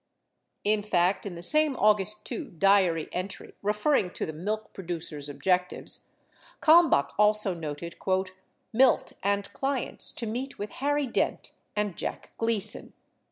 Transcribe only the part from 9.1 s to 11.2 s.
and clients to meet with Harry